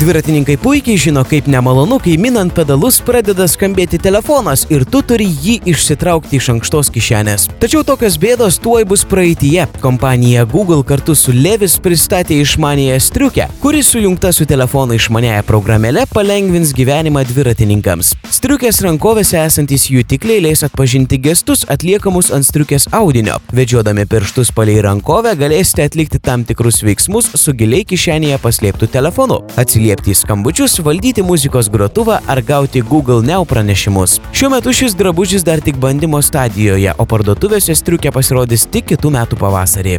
Dviratininkai 0.00 0.54
puikiai 0.56 0.96
žino, 0.96 1.20
kaip 1.28 1.44
nemalonu, 1.52 1.98
kai 2.00 2.14
minant 2.16 2.54
pedalus 2.56 3.02
pradeda 3.04 3.44
skambėti 3.44 3.98
telefonas 4.00 4.62
ir 4.72 4.86
tu 4.88 5.02
turi 5.04 5.26
jį 5.28 5.58
išsitraukti 5.68 6.38
iš 6.38 6.46
ankštos 6.54 6.88
kišenės. 6.94 7.44
Tačiau 7.60 7.82
tokios 7.84 8.16
bėdos 8.22 8.56
tuoj 8.64 8.86
bus 8.88 9.04
praeitie. 9.04 9.66
Kompanija 9.82 10.46
Google 10.48 10.80
kartu 10.88 11.12
su 11.12 11.34
Levis 11.36 11.74
pristatė 11.84 12.38
išmanėją 12.40 12.96
striukę, 12.96 13.50
kuri 13.60 13.82
sujungta 13.84 14.30
su 14.32 14.46
telefono 14.48 14.96
išmanėja 14.96 15.42
programėle 15.44 16.06
palengvins 16.14 16.72
gyvenimą 16.78 17.26
dviratininkams. 17.28 18.14
Striukės 18.32 18.80
rankovėse 18.86 19.36
esantys 19.42 19.84
jutikliai 19.92 20.40
leis 20.46 20.64
atpažinti 20.64 21.20
gestus 21.28 21.66
atliekamus 21.68 22.32
ant 22.32 22.48
striukės 22.48 22.88
audinio. 22.96 23.36
Vedžiodami 23.52 24.08
pirštus 24.08 24.54
palei 24.56 24.80
rankovę 24.80 25.36
galėsite 25.44 25.84
atlikti 25.90 26.24
tam 26.24 26.48
tikrus 26.48 26.80
veiksmus 26.88 27.34
su 27.36 27.52
giliai 27.52 27.84
kišenėje 27.84 28.40
paslėptų 28.40 28.88
telefonu. 28.96 29.42
Atsiliepti 29.60 29.89
atsiliepti 29.90 30.12
į 30.12 30.18
skambučius, 30.18 30.78
valdyti 30.84 31.22
muzikos 31.22 31.68
grotuvą 31.70 32.20
ar 32.26 32.42
gauti 32.42 32.82
Google 32.82 33.22
Now 33.22 33.44
pranešimus. 33.44 34.20
Šiuo 34.32 34.50
metu 34.50 34.72
šis 34.72 34.94
drabužis 34.94 35.44
dar 35.44 35.60
tik 35.60 35.76
bandymo 35.76 36.22
stadijoje, 36.22 36.94
o 36.98 37.06
parduotuvėse 37.06 37.74
striukė 37.74 38.12
pasirodys 38.14 38.68
tik 38.70 38.92
kitų 38.92 39.10
metų 39.10 39.40
pavasarį. 39.40 39.98